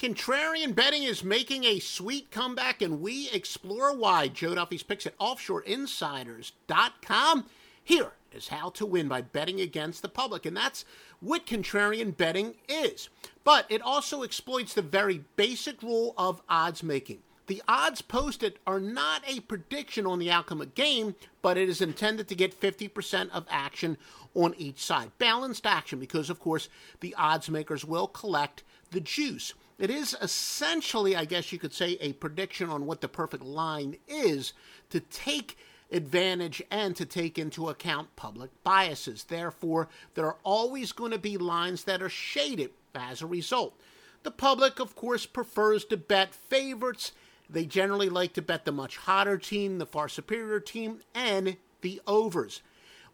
Contrarian 0.00 0.74
betting 0.74 1.02
is 1.02 1.22
making 1.22 1.64
a 1.64 1.78
sweet 1.78 2.30
comeback, 2.30 2.80
and 2.80 3.02
we 3.02 3.28
explore 3.28 3.94
why. 3.94 4.28
Joe 4.28 4.54
Duffy's 4.54 4.82
picks 4.82 5.04
at 5.04 5.18
offshoreinsiders.com. 5.18 7.44
Here 7.84 8.12
is 8.32 8.48
how 8.48 8.70
to 8.70 8.86
win 8.86 9.08
by 9.08 9.20
betting 9.20 9.60
against 9.60 10.00
the 10.00 10.08
public, 10.08 10.46
and 10.46 10.56
that's 10.56 10.86
what 11.20 11.44
contrarian 11.44 12.16
betting 12.16 12.54
is. 12.66 13.10
But 13.44 13.66
it 13.68 13.82
also 13.82 14.22
exploits 14.22 14.72
the 14.72 14.80
very 14.80 15.22
basic 15.36 15.82
rule 15.82 16.14
of 16.16 16.40
odds 16.48 16.82
making. 16.82 17.18
The 17.46 17.62
odds 17.68 18.00
posted 18.00 18.58
are 18.66 18.80
not 18.80 19.22
a 19.26 19.40
prediction 19.40 20.06
on 20.06 20.18
the 20.18 20.30
outcome 20.30 20.62
of 20.62 20.74
game, 20.74 21.14
but 21.42 21.58
it 21.58 21.68
is 21.68 21.82
intended 21.82 22.26
to 22.28 22.34
get 22.34 22.58
50% 22.58 23.28
of 23.32 23.46
action 23.50 23.98
on 24.32 24.54
each 24.56 24.82
side. 24.82 25.10
Balanced 25.18 25.66
action, 25.66 25.98
because 25.98 26.30
of 26.30 26.40
course 26.40 26.70
the 27.00 27.14
odds 27.16 27.50
makers 27.50 27.84
will 27.84 28.06
collect 28.06 28.62
the 28.92 29.00
juice. 29.00 29.52
It 29.80 29.88
is 29.88 30.14
essentially, 30.20 31.16
I 31.16 31.24
guess 31.24 31.52
you 31.52 31.58
could 31.58 31.72
say, 31.72 31.96
a 32.02 32.12
prediction 32.12 32.68
on 32.68 32.84
what 32.84 33.00
the 33.00 33.08
perfect 33.08 33.42
line 33.42 33.96
is 34.06 34.52
to 34.90 35.00
take 35.00 35.56
advantage 35.90 36.62
and 36.70 36.94
to 36.96 37.06
take 37.06 37.38
into 37.38 37.70
account 37.70 38.14
public 38.14 38.50
biases. 38.62 39.24
Therefore, 39.24 39.88
there 40.14 40.26
are 40.26 40.36
always 40.44 40.92
going 40.92 41.12
to 41.12 41.18
be 41.18 41.38
lines 41.38 41.84
that 41.84 42.02
are 42.02 42.10
shaded 42.10 42.72
as 42.94 43.22
a 43.22 43.26
result. 43.26 43.74
The 44.22 44.30
public, 44.30 44.80
of 44.80 44.94
course, 44.94 45.24
prefers 45.24 45.86
to 45.86 45.96
bet 45.96 46.34
favorites. 46.34 47.12
They 47.48 47.64
generally 47.64 48.10
like 48.10 48.34
to 48.34 48.42
bet 48.42 48.66
the 48.66 48.72
much 48.72 48.98
hotter 48.98 49.38
team, 49.38 49.78
the 49.78 49.86
far 49.86 50.10
superior 50.10 50.60
team, 50.60 51.00
and 51.14 51.56
the 51.80 52.02
overs. 52.06 52.60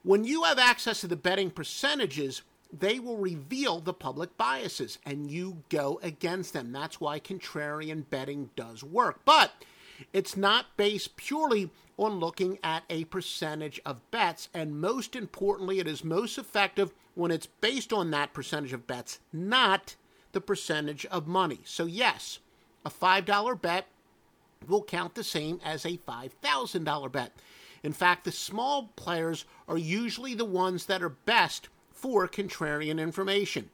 When 0.03 0.25
you 0.25 0.42
have 0.42 0.58
access 0.58 1.01
to 1.03 1.06
the 1.06 1.14
betting 1.14 1.53
percentages, 1.53 2.42
they 2.72 2.98
will 2.98 3.17
reveal 3.17 3.81
the 3.81 3.95
public 3.95 4.36
biases 4.36 4.98
and 5.05 5.31
you 5.31 5.62
go 5.69 6.00
against 6.03 6.53
them. 6.53 6.73
That's 6.73 7.00
why 7.00 7.20
contrarian 7.20 8.05
betting 8.08 8.50
does 8.56 8.83
work. 8.83 9.20
But 9.25 9.53
it's 10.12 10.36
not 10.36 10.77
based 10.77 11.17
purely 11.17 11.70
on 11.97 12.20
looking 12.20 12.58
at 12.62 12.84
a 12.91 13.05
percentage 13.05 13.81
of 13.86 14.11
bets. 14.11 14.48
And 14.53 14.81
most 14.81 15.17
importantly, 15.17 15.78
it 15.78 15.86
is 15.86 16.05
most 16.05 16.39
effective 16.39 16.92
when 17.14 17.31
it's 17.31 17.47
based 17.47 17.92
on 17.92 18.11
that 18.11 18.34
percentage 18.34 18.73
of 18.73 18.86
bets, 18.86 19.20
not 19.33 19.97
the 20.33 20.41
percentage 20.41 21.06
of 21.06 21.27
money. 21.27 21.61
So, 21.64 21.86
yes, 21.86 22.41
a 22.84 22.91
$5 22.91 23.61
bet 23.61 23.86
will 24.69 24.83
count 24.83 25.14
the 25.14 25.25
same 25.25 25.61
as 25.64 25.84
a 25.84 25.97
$5,000 25.97 27.12
bet. 27.12 27.33
In 27.83 27.92
fact, 27.92 28.25
the 28.25 28.33
small 28.33 28.92
players 28.97 29.45
are 29.69 29.78
usually 29.78 30.34
the 30.34 30.45
ones 30.45 30.86
that 30.86 31.03
are 31.03 31.08
best 31.08 31.69
for 31.97 32.28
contrarian 32.28 33.00
information. 33.00 33.70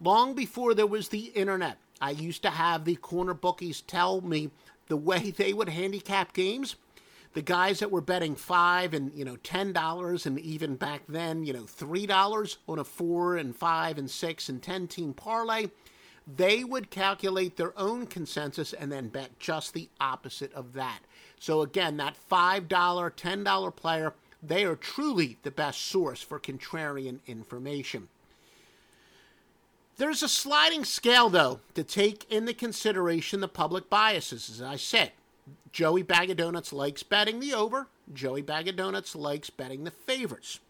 Long 0.00 0.34
before 0.34 0.74
there 0.74 0.86
was 0.86 1.08
the 1.08 1.26
internet, 1.34 1.78
I 2.00 2.10
used 2.10 2.42
to 2.42 2.50
have 2.50 2.84
the 2.84 2.96
corner 2.96 3.34
bookies 3.34 3.80
tell 3.80 4.20
me 4.20 4.50
the 4.88 4.96
way 4.96 5.30
they 5.36 5.52
would 5.52 5.68
handicap 5.68 6.32
games. 6.32 6.76
The 7.34 7.42
guys 7.42 7.78
that 7.78 7.90
were 7.90 8.02
betting 8.02 8.36
five 8.36 8.92
and 8.92 9.10
you 9.14 9.24
know 9.24 9.36
ten 9.36 9.72
dollars, 9.72 10.26
and 10.26 10.38
even 10.38 10.76
back 10.76 11.02
then, 11.08 11.44
you 11.44 11.54
know 11.54 11.64
three 11.64 12.04
dollars 12.04 12.58
on 12.68 12.78
a 12.78 12.84
four 12.84 13.36
and 13.36 13.56
five 13.56 13.96
and 13.96 14.10
six 14.10 14.50
and 14.50 14.62
ten 14.62 14.86
team 14.86 15.14
parlay, 15.14 15.68
they 16.26 16.62
would 16.62 16.90
calculate 16.90 17.56
their 17.56 17.78
own 17.78 18.06
consensus 18.06 18.74
and 18.74 18.92
then 18.92 19.08
bet 19.08 19.38
just 19.38 19.72
the 19.72 19.88
opposite 19.98 20.52
of 20.52 20.74
that. 20.74 21.00
So 21.40 21.62
again, 21.62 21.96
that 21.96 22.16
five 22.16 22.68
dollar, 22.68 23.08
ten 23.08 23.44
dollar 23.44 23.70
player 23.70 24.12
they 24.42 24.64
are 24.64 24.76
truly 24.76 25.38
the 25.42 25.50
best 25.50 25.82
source 25.82 26.20
for 26.20 26.40
contrarian 26.40 27.20
information. 27.26 28.08
There's 29.96 30.22
a 30.22 30.28
sliding 30.28 30.84
scale, 30.84 31.28
though, 31.28 31.60
to 31.74 31.84
take 31.84 32.30
into 32.30 32.54
consideration 32.54 33.40
the 33.40 33.48
public 33.48 33.88
biases. 33.88 34.50
As 34.50 34.62
I 34.62 34.76
said, 34.76 35.12
Joey 35.70 36.02
Bag 36.02 36.30
of 36.30 36.38
Donuts 36.38 36.72
likes 36.72 37.02
betting 37.02 37.40
the 37.40 37.54
over, 37.54 37.86
Joey 38.12 38.42
Bag 38.42 38.68
of 38.68 38.76
Donuts 38.76 39.14
likes 39.14 39.50
betting 39.50 39.84
the 39.84 39.90
favorites. 39.90 40.60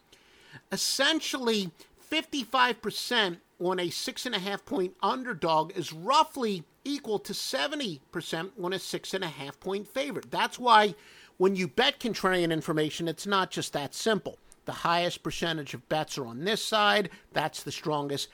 Essentially, 0.71 1.71
55% 2.11 3.39
on 3.61 3.81
a 3.81 3.91
six 3.91 4.27
and 4.27 4.35
a 4.35 4.39
half 4.39 4.65
point 4.65 4.95
underdog 5.03 5.73
is 5.77 5.93
roughly 5.93 6.65
equal 6.85 7.19
to 7.21 7.33
70% 7.33 8.51
on 8.63 8.73
a 8.73 8.79
six 8.79 9.15
and 9.15 9.25
a 9.25 9.29
half 9.29 9.59
point 9.61 9.89
favorite. 9.89 10.31
That's 10.31 10.59
why 10.59 10.95
when 11.39 11.57
you 11.57 11.69
bet 11.69 11.99
contrarian 11.99 12.53
information, 12.53 13.09
it's 13.09 13.27
not 13.27 13.51
just 13.51 13.73
that 13.73 13.95
simple. 13.95 14.39
The 14.65 14.73
highest 14.73 15.23
percentage 15.23 15.75
of 15.75 15.89
bets 15.89 16.17
are 16.19 16.27
on 16.27 16.45
this 16.45 16.65
side, 16.65 17.11
that's 17.33 17.63
the 17.63 17.73
strongest 17.73 18.29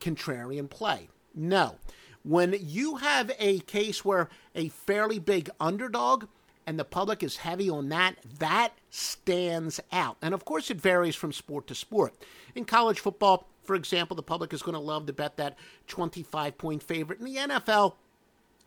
contrarian 0.00 0.68
play. 0.70 1.08
No. 1.34 1.76
When 2.22 2.56
you 2.58 2.96
have 2.96 3.30
a 3.38 3.60
case 3.60 4.04
where 4.04 4.28
a 4.54 4.68
fairly 4.68 5.18
big 5.18 5.50
underdog 5.60 6.24
and 6.66 6.78
the 6.78 6.84
public 6.84 7.22
is 7.22 7.36
heavy 7.36 7.70
on 7.70 7.88
that, 7.90 8.16
that 8.38 8.72
stands 8.90 9.78
out. 9.92 10.16
And 10.20 10.34
of 10.34 10.44
course, 10.44 10.70
it 10.70 10.80
varies 10.80 11.14
from 11.14 11.32
sport 11.32 11.68
to 11.68 11.74
sport. 11.74 12.14
In 12.54 12.64
college 12.64 12.98
football, 12.98 13.46
for 13.62 13.76
example, 13.76 14.16
the 14.16 14.22
public 14.22 14.52
is 14.52 14.62
going 14.62 14.74
to 14.74 14.80
love 14.80 15.06
to 15.06 15.12
bet 15.12 15.36
that 15.36 15.56
25 15.86 16.58
point 16.58 16.82
favorite. 16.82 17.20
In 17.20 17.26
the 17.26 17.36
NFL 17.36 17.94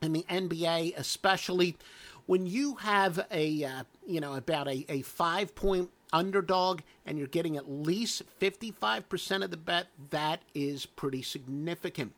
and 0.01 0.15
the 0.15 0.23
NBA, 0.29 0.97
especially, 0.97 1.75
when 2.29 2.45
you 2.45 2.75
have 2.75 3.25
a 3.31 3.63
uh, 3.63 3.83
you 4.05 4.19
know 4.19 4.35
about 4.35 4.67
a, 4.67 4.85
a 4.87 5.01
five 5.01 5.55
point 5.55 5.89
underdog 6.13 6.81
and 7.07 7.17
you're 7.17 7.27
getting 7.27 7.57
at 7.57 7.67
least 7.67 8.21
55% 8.39 9.43
of 9.43 9.49
the 9.49 9.57
bet 9.57 9.87
that 10.11 10.43
is 10.53 10.85
pretty 10.85 11.23
significant. 11.23 12.13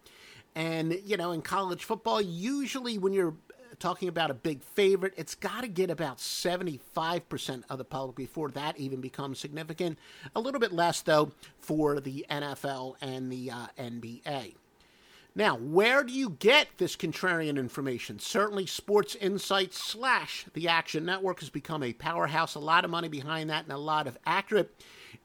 And 0.53 0.99
you 1.05 1.15
know 1.15 1.31
in 1.31 1.41
college 1.41 1.85
football 1.85 2.19
usually 2.19 2.97
when 2.97 3.13
you're 3.13 3.35
talking 3.79 4.09
about 4.09 4.29
a 4.29 4.33
big 4.33 4.61
favorite 4.61 5.13
it's 5.15 5.33
got 5.33 5.61
to 5.61 5.69
get 5.69 5.89
about 5.89 6.17
75% 6.17 7.63
of 7.69 7.77
the 7.77 7.85
public 7.85 8.17
before 8.17 8.49
that 8.49 8.77
even 8.77 8.99
becomes 8.99 9.39
significant. 9.39 9.97
A 10.35 10.41
little 10.41 10.59
bit 10.59 10.73
less 10.73 10.99
though 10.99 11.31
for 11.57 12.01
the 12.01 12.25
nfl 12.29 12.95
and 12.99 13.31
the 13.31 13.49
uh, 13.49 13.67
nba 13.79 14.55
now, 15.33 15.55
where 15.55 16.03
do 16.03 16.11
you 16.11 16.31
get 16.31 16.67
this 16.77 16.97
contrarian 16.97 17.57
information? 17.57 18.19
Certainly, 18.19 18.65
Sports 18.65 19.15
Insights 19.15 19.81
slash 19.81 20.45
the 20.53 20.67
Action 20.67 21.05
Network 21.05 21.39
has 21.39 21.49
become 21.49 21.83
a 21.83 21.93
powerhouse. 21.93 22.55
A 22.55 22.59
lot 22.59 22.83
of 22.83 22.91
money 22.91 23.07
behind 23.07 23.49
that, 23.49 23.63
and 23.63 23.71
a 23.71 23.77
lot 23.77 24.07
of 24.07 24.17
accurate 24.25 24.75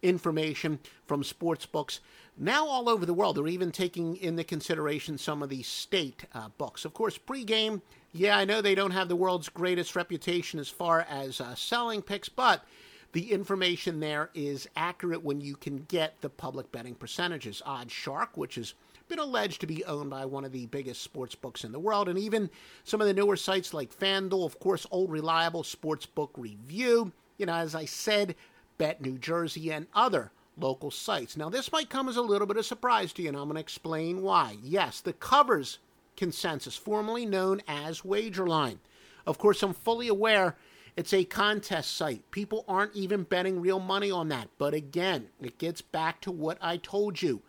information 0.03 0.79
from 1.07 1.25
sports 1.25 1.67
books. 1.67 2.01
Now, 2.39 2.69
all 2.69 2.89
over 2.89 3.05
the 3.05 3.15
world, 3.15 3.37
they're 3.37 3.49
even 3.49 3.73
taking 3.73 4.17
into 4.19 4.45
consideration 4.45 5.19
some 5.19 5.43
of 5.43 5.49
the 5.49 5.63
state 5.65 6.25
uh, 6.35 6.51
books. 6.57 6.85
Of 6.85 6.95
course, 6.95 7.19
pregame, 7.19 7.81
yeah, 8.13 8.39
I 8.39 8.45
know 8.45 8.61
they 8.61 8.75
don't 8.77 8.91
have 8.93 9.09
the 9.09 9.17
world's 9.17 9.49
greatest 9.49 9.97
reputation 9.97 10.61
as 10.61 10.69
far 10.69 11.01
as 11.09 11.41
uh, 11.41 11.55
selling 11.57 12.03
picks, 12.03 12.29
but 12.29 12.65
the 13.13 13.33
information 13.33 13.99
there 13.99 14.31
is 14.35 14.69
accurate 14.77 15.25
when 15.25 15.41
you 15.41 15.57
can 15.57 15.85
get 15.89 16.21
the 16.21 16.29
public 16.29 16.71
betting 16.71 16.95
percentages. 16.95 17.63
OddsShark, 17.67 18.29
which 18.35 18.57
is 18.59 18.75
been 19.07 19.19
alleged 19.19 19.61
to 19.61 19.67
be 19.67 19.85
owned 19.85 20.11
by 20.11 20.25
one 20.25 20.45
of 20.45 20.53
the 20.53 20.67
biggest 20.67 21.03
sports 21.03 21.35
books 21.35 21.65
in 21.65 21.73
the 21.73 21.79
world, 21.79 22.09
and 22.09 22.19
even 22.19 22.51
some 22.85 23.01
of 23.01 23.07
the 23.07 23.15
newer 23.15 23.37
sites 23.37 23.73
like 23.73 23.97
FanDuel, 23.97 24.45
of 24.45 24.59
course, 24.59 24.87
old 24.91 25.11
reliable 25.11 25.65
sports 25.65 26.07
book 26.07 26.33
review. 26.37 27.13
You 27.39 27.47
know, 27.47 27.55
as 27.55 27.75
I 27.75 27.85
said, 27.85 28.35
Bet 28.79 29.01
New 29.01 29.19
Jersey 29.19 29.73
and 29.73 29.87
other 29.95 30.33
local 30.59 30.91
sites. 30.91 31.37
Now, 31.37 31.49
this 31.49 31.73
might 31.73 31.91
come 31.91 32.09
as 32.09 32.17
a 32.17 32.23
little 32.23 32.47
bit 32.47 32.57
of 32.57 32.67
surprise 32.67 33.13
to 33.15 33.23
you, 33.23 33.29
and 33.29 33.37
I'm 33.37 33.45
going 33.45 33.55
to 33.55 33.61
explain 33.61 34.23
why. 34.23 34.57
Yes, 34.63 35.01
the 35.01 35.13
covers 35.13 35.79
consensus, 36.17 36.77
formerly 36.77 37.27
known 37.27 37.63
as 37.69 38.01
Wagerline. 38.01 38.79
Of 39.27 39.39
course, 39.39 39.63
I'm 39.63 39.75
fully 39.75 40.09
aware 40.09 40.57
it's 40.97 41.13
a 41.13 41.25
contest 41.25 41.95
site. 41.95 42.31
People 42.31 42.65
aren't 42.67 42.97
even 42.97 43.25
betting 43.25 43.61
real 43.61 43.81
money 43.81 44.11
on 44.11 44.29
that. 44.29 44.49
But 44.57 44.73
again, 44.73 45.29
it 45.43 45.59
gets 45.59 45.83
back 45.83 46.23
to 46.23 46.31
what 46.31 46.57
I 46.63 46.79
told 46.79 47.21
you. 47.21 47.43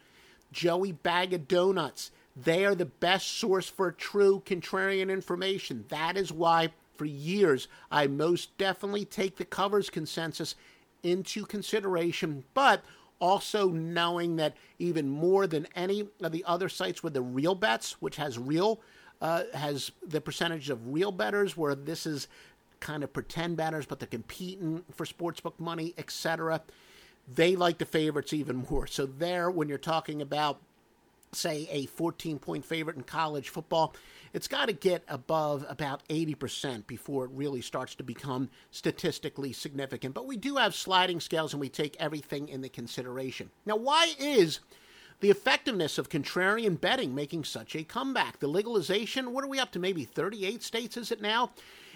Joey 0.51 0.91
Bag 0.91 1.33
of 1.33 1.47
Donuts. 1.47 2.11
They 2.35 2.65
are 2.65 2.75
the 2.75 2.85
best 2.85 3.39
source 3.39 3.67
for 3.67 3.91
true 3.91 4.43
contrarian 4.45 5.09
information. 5.09 5.85
That 5.89 6.17
is 6.17 6.31
why, 6.31 6.69
for 6.95 7.05
years, 7.05 7.67
I 7.91 8.07
most 8.07 8.57
definitely 8.57 9.05
take 9.05 9.37
the 9.37 9.45
covers 9.45 9.89
consensus 9.89 10.55
into 11.03 11.45
consideration, 11.45 12.43
but 12.53 12.83
Also, 13.19 13.69
knowing 13.69 14.35
that 14.35 14.55
even 14.77 15.09
more 15.09 15.47
than 15.47 15.67
any 15.75 16.07
of 16.21 16.31
the 16.31 16.43
other 16.45 16.69
sites 16.69 17.01
with 17.01 17.13
the 17.13 17.21
real 17.21 17.55
bets, 17.55 17.93
which 17.99 18.17
has 18.17 18.37
real, 18.37 18.79
uh, 19.21 19.43
has 19.53 19.91
the 20.05 20.21
percentage 20.21 20.69
of 20.69 20.93
real 20.93 21.11
bettors, 21.11 21.57
where 21.57 21.73
this 21.73 22.05
is 22.05 22.27
kind 22.79 23.03
of 23.03 23.11
pretend 23.11 23.57
bettors, 23.57 23.87
but 23.87 23.99
they're 23.99 24.07
competing 24.07 24.83
for 24.91 25.05
sportsbook 25.05 25.59
money, 25.59 25.95
etc. 25.97 26.61
They 27.27 27.55
like 27.55 27.77
the 27.77 27.85
favorites 27.85 28.33
even 28.33 28.65
more. 28.69 28.87
So, 28.87 29.05
there, 29.05 29.51
when 29.51 29.67
you're 29.67 29.77
talking 29.77 30.21
about 30.21 30.61
say 31.33 31.67
a 31.71 31.85
14 31.87 32.39
point 32.39 32.65
favorite 32.65 32.95
in 32.95 33.03
college 33.03 33.49
football, 33.49 33.93
it's 34.33 34.47
got 34.47 34.67
to 34.67 34.73
get 34.73 35.03
above 35.07 35.65
about 35.69 36.07
80% 36.09 36.87
before 36.87 37.25
it 37.25 37.31
really 37.33 37.61
starts 37.61 37.95
to 37.95 38.03
become 38.03 38.49
statistically 38.71 39.53
significant. 39.53 40.13
But 40.13 40.27
we 40.27 40.37
do 40.37 40.55
have 40.55 40.75
sliding 40.75 41.19
scales 41.19 41.53
and 41.53 41.61
we 41.61 41.69
take 41.69 41.95
everything 41.99 42.49
into 42.49 42.69
consideration. 42.69 43.49
Now, 43.65 43.77
why 43.77 44.13
is 44.19 44.59
the 45.19 45.31
effectiveness 45.31 45.97
of 45.97 46.09
contrarian 46.09 46.79
betting 46.79 47.15
making 47.15 47.45
such 47.45 47.75
a 47.75 47.83
comeback? 47.83 48.39
The 48.39 48.47
legalization, 48.47 49.33
what 49.33 49.43
are 49.43 49.49
we 49.49 49.59
up 49.59 49.71
to? 49.71 49.79
Maybe 49.79 50.03
38 50.03 50.61
states, 50.61 50.97
is 50.97 51.11
it 51.11 51.21
now? 51.21 51.51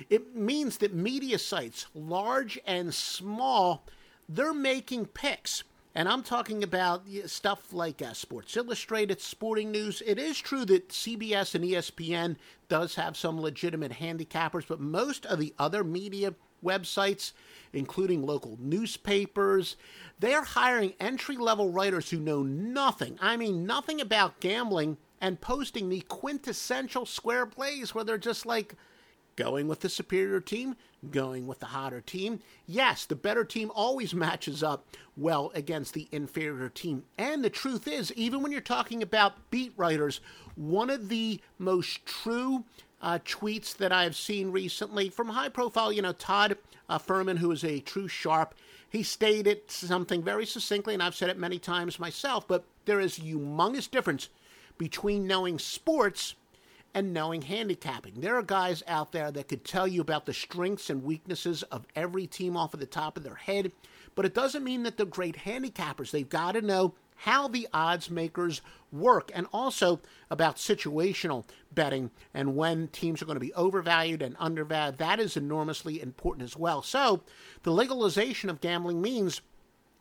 It 0.10 0.36
means 0.36 0.77
that 0.77 0.94
media 0.94 1.38
sites, 1.38 1.86
large 1.94 2.60
and 2.66 2.94
small, 2.94 3.86
they're 4.28 4.54
making 4.54 5.08
picks 5.08 5.64
and 5.94 6.08
I'm 6.08 6.24
talking 6.24 6.64
about 6.64 7.04
stuff 7.26 7.74
like 7.74 8.02
uh, 8.02 8.14
Sports 8.14 8.56
Illustrated, 8.56 9.20
Sporting 9.20 9.72
News. 9.72 10.02
It 10.06 10.18
is 10.18 10.40
true 10.40 10.64
that 10.66 10.90
CBS 10.90 11.54
and 11.54 11.66
ESPN 11.66 12.38
does 12.70 12.96
have 12.96 13.18
some 13.18 13.42
legitimate 13.42 13.92
handicappers, 13.92 14.66
but 14.68 14.80
most 14.80 15.26
of 15.26 15.38
the 15.38 15.54
other 15.60 15.84
media 15.84 16.34
websites, 16.64 17.34
including 17.74 18.22
local 18.22 18.58
newspapers, 18.62 19.76
they're 20.18 20.44
hiring 20.44 20.94
entry 20.98 21.36
level 21.36 21.72
writers 21.72 22.10
who 22.10 22.20
know 22.20 22.42
nothing. 22.42 23.18
I 23.22 23.36
mean, 23.36 23.66
nothing 23.66 24.00
about 24.00 24.40
gambling 24.40 24.98
and 25.20 25.42
posting 25.42 25.90
the 25.90 26.02
quintessential 26.02 27.06
square 27.06 27.46
plays 27.46 27.94
where 27.94 28.06
they're 28.06 28.18
just 28.18 28.46
like, 28.46 28.76
going 29.36 29.68
with 29.68 29.80
the 29.80 29.89
superior 29.89 30.39
team, 30.39 30.75
going 31.10 31.48
with 31.48 31.60
the 31.60 31.68
hotter 31.68 32.01
team. 32.01 32.39
Yes, 32.68 33.06
the 33.06 33.16
better 33.16 33.44
team 33.44 33.72
always 33.74 34.13
matches 34.13 34.62
up 34.63 34.86
well 35.18 35.51
against 35.56 35.94
the 35.94 36.07
inferior 36.12 36.69
team. 36.69 37.04
And 37.18 37.44
the 37.44 37.50
truth 37.50 37.88
is, 37.88 38.13
even 38.13 38.42
when 38.42 38.51
you're 38.51 38.62
talking 38.62 39.01
about 39.01 39.50
beat 39.50 39.74
writers, 39.78 40.22
one 40.56 40.89
of 40.89 41.10
the 41.10 41.39
most 41.57 42.06
true 42.06 42.66
uh, 43.01 43.19
tweets 43.25 43.75
that 43.78 43.92
I've 43.92 44.16
seen 44.16 44.51
recently 44.51 45.10
from 45.10 45.30
high 45.30 45.50
profile, 45.50 45.92
you 45.92 46.01
know, 46.01 46.13
Todd 46.13 46.57
uh, 46.88 47.00
Fuhrman, 47.00 47.39
who 47.39 47.51
is 47.51 47.63
a 47.63 47.80
true 47.80 48.07
sharp, 48.07 48.54
he 48.89 49.04
stated 49.04 49.72
something 49.72 50.22
very 50.22 50.45
succinctly, 50.45 50.94
and 50.94 51.01
I've 51.01 51.16
said 51.16 51.30
it 51.30 51.38
many 51.38 51.57
times 51.57 51.98
myself, 51.98 52.48
but 52.48 52.66
there 52.86 53.00
is 53.00 53.18
a 53.18 53.22
humongous 53.22 53.89
difference 53.89 54.30
between 54.77 55.25
knowing 55.25 55.57
sports 55.57 56.36
and 56.94 57.14
knowing 57.14 57.42
handicapping. 57.42 58.16
There 58.18 58.38
are 58.38 58.44
guys 58.44 58.84
out 58.88 59.12
there 59.12 59.32
that 59.32 59.48
could 59.48 59.64
tell 59.64 59.88
you 59.88 60.02
about 60.02 60.26
the 60.26 60.34
strengths 60.34 60.90
and 60.90 61.04
weaknesses 61.04 61.64
of 61.64 61.86
every 61.96 62.28
team 62.28 62.58
off 62.58 62.74
of 62.74 62.80
the 62.80 62.86
top 62.86 63.18
of 63.18 63.24
their 63.24 63.36
head, 63.36 63.72
but 64.16 64.26
it 64.26 64.34
doesn't 64.34 64.64
mean 64.64 64.84
that 64.84 64.98
they're 64.98 65.06
great 65.06 65.38
handicappers. 65.38 66.12
They've 66.12 66.28
got 66.28 66.54
to 66.54 66.62
know 66.62 66.94
how 67.16 67.48
the 67.48 67.68
odds 67.72 68.10
makers 68.10 68.62
work 68.92 69.32
and 69.36 69.46
also 69.54 70.02
about 70.32 70.56
situational 70.56 71.46
betting 71.72 72.10
and 72.34 72.56
when 72.56 72.88
teams 72.88 73.22
are 73.22 73.26
going 73.26 73.36
to 73.36 73.40
be 73.40 73.54
overvalued 73.54 74.24
and 74.24 74.36
undervalued. 74.40 74.98
That 74.98 75.20
is 75.20 75.38
enormously 75.38 76.02
important 76.02 76.44
as 76.44 76.58
well. 76.58 76.82
So, 76.82 77.22
the 77.62 77.72
legalization 77.72 78.50
of 78.50 78.60
gambling 78.60 79.02
means 79.02 79.42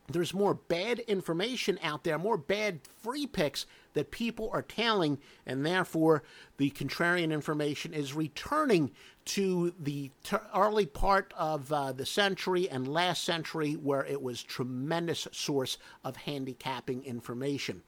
there's 0.08 0.34
more 0.34 0.54
bad 0.54 1.00
information 1.00 1.78
out 1.82 2.04
there, 2.04 2.18
more 2.18 2.38
bad 2.38 2.80
free 3.02 3.26
picks 3.26 3.66
that 3.94 4.10
people 4.10 4.50
are 4.52 4.62
telling, 4.62 5.18
and 5.46 5.64
therefore 5.64 6.22
the 6.56 6.70
contrarian 6.70 7.32
information 7.32 7.92
is 7.92 8.14
returning 8.14 8.90
to 9.24 9.72
the 9.78 10.10
early 10.54 10.86
part 10.86 11.32
of 11.36 11.72
uh, 11.72 11.92
the 11.92 12.06
century 12.06 12.68
and 12.68 12.88
last 12.88 13.24
century, 13.24 13.74
where 13.74 14.04
it 14.04 14.22
was 14.22 14.42
tremendous 14.42 15.26
source 15.32 15.78
of 16.04 16.16
handicapping 16.16 17.04
information. 17.04 17.82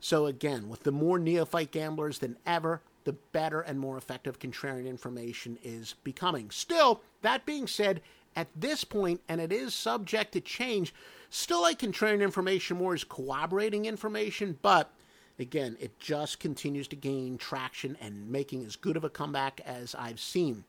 So 0.00 0.26
again, 0.26 0.68
with 0.68 0.82
the 0.82 0.92
more 0.92 1.18
neophyte 1.18 1.70
gamblers 1.70 2.18
than 2.18 2.36
ever, 2.44 2.82
the 3.04 3.14
better 3.32 3.60
and 3.60 3.78
more 3.78 3.96
effective 3.96 4.38
contrarian 4.38 4.86
information 4.86 5.58
is 5.62 5.94
becoming. 6.04 6.50
Still, 6.50 7.00
that 7.22 7.46
being 7.46 7.66
said, 7.66 8.02
at 8.36 8.48
this 8.56 8.84
point, 8.84 9.20
and 9.28 9.40
it 9.40 9.52
is 9.52 9.74
subject 9.74 10.32
to 10.32 10.40
change, 10.40 10.92
still 11.30 11.62
like 11.62 11.78
contrarian 11.78 12.22
information 12.22 12.76
more 12.76 12.94
as 12.94 13.04
corroborating 13.04 13.86
information, 13.86 14.58
but 14.60 14.92
again, 15.38 15.76
it 15.80 15.98
just 15.98 16.40
continues 16.40 16.88
to 16.88 16.96
gain 16.96 17.38
traction 17.38 17.96
and 18.00 18.30
making 18.30 18.64
as 18.64 18.76
good 18.76 18.96
of 18.96 19.04
a 19.04 19.10
comeback 19.10 19.60
as 19.64 19.94
I've 19.94 20.20
seen. 20.20 20.64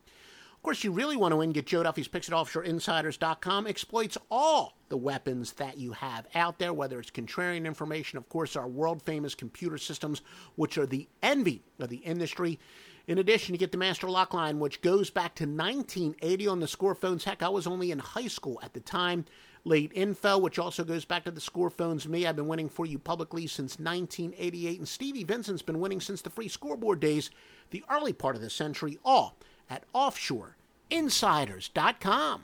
Of 0.54 0.62
course, 0.62 0.82
you 0.82 0.90
really 0.90 1.16
want 1.16 1.32
to 1.32 1.36
win, 1.36 1.52
get 1.52 1.66
Joe 1.66 1.84
Duffy's 1.84 2.08
picks 2.08 2.28
at 2.28 2.34
offshoreinsiders.com. 2.34 3.66
Exploits 3.68 4.18
all 4.30 4.76
the 4.88 4.96
weapons 4.96 5.52
that 5.54 5.78
you 5.78 5.92
have 5.92 6.26
out 6.34 6.58
there, 6.58 6.72
whether 6.72 6.98
it's 6.98 7.10
contrarian 7.10 7.66
information, 7.66 8.18
of 8.18 8.28
course, 8.28 8.56
our 8.56 8.66
world 8.66 9.02
famous 9.02 9.34
computer 9.34 9.78
systems, 9.78 10.22
which 10.56 10.76
are 10.76 10.86
the 10.86 11.08
envy 11.22 11.62
of 11.78 11.88
the 11.88 11.98
industry. 11.98 12.58
In 13.06 13.18
addition, 13.18 13.54
you 13.54 13.58
get 13.58 13.70
the 13.70 13.78
Master 13.78 14.08
Lock 14.10 14.34
line, 14.34 14.58
which 14.58 14.80
goes 14.80 15.10
back 15.10 15.36
to 15.36 15.44
1980 15.44 16.48
on 16.48 16.58
the 16.58 16.66
score 16.66 16.96
phones. 16.96 17.22
Heck, 17.22 17.42
I 17.44 17.48
was 17.48 17.68
only 17.68 17.92
in 17.92 18.00
high 18.00 18.26
school 18.26 18.58
at 18.64 18.74
the 18.74 18.80
time. 18.80 19.24
Late 19.66 19.92
info, 19.96 20.38
which 20.38 20.60
also 20.60 20.84
goes 20.84 21.04
back 21.04 21.24
to 21.24 21.32
the 21.32 21.40
score 21.40 21.70
phones. 21.70 22.06
Me, 22.06 22.24
I've 22.24 22.36
been 22.36 22.46
winning 22.46 22.68
for 22.68 22.86
you 22.86 23.00
publicly 23.00 23.48
since 23.48 23.80
1988, 23.80 24.78
and 24.78 24.86
Stevie 24.86 25.24
Vincent's 25.24 25.60
been 25.60 25.80
winning 25.80 26.00
since 26.00 26.22
the 26.22 26.30
free 26.30 26.46
scoreboard 26.46 27.00
days, 27.00 27.30
the 27.70 27.82
early 27.90 28.12
part 28.12 28.36
of 28.36 28.42
the 28.42 28.48
century, 28.48 28.96
all 29.04 29.36
at 29.68 29.82
offshoreinsiders.com. 29.92 32.42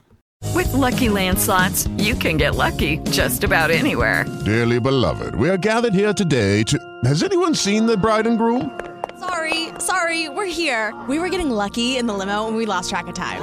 With 0.53 0.73
Lucky 0.73 1.09
Land 1.09 1.39
Slots, 1.39 1.87
you 1.97 2.17
can 2.17 2.39
get 2.39 2.57
lucky 2.57 2.99
just 3.13 3.45
about 3.45 3.71
anywhere. 3.71 4.25
Dearly 4.45 4.81
beloved, 4.81 5.37
we 5.37 5.49
are 5.49 5.57
gathered 5.57 5.95
here 5.95 6.13
today 6.13 6.65
to. 6.65 6.77
Has 7.05 7.23
anyone 7.23 7.55
seen 7.55 7.87
the 7.87 7.97
bride 7.97 8.27
and 8.27 8.37
groom? 8.37 8.81
Sorry, 9.21 9.69
sorry, 9.79 10.29
we're 10.29 10.47
here. 10.47 10.93
We 11.09 11.21
were 11.21 11.29
getting 11.29 11.51
lucky 11.51 11.99
in 11.99 12.09
the 12.09 12.15
limo 12.15 12.49
and 12.49 12.57
we 12.57 12.67
lost 12.67 12.91
track 12.91 13.07
of 13.07 13.15
time. 13.15 13.43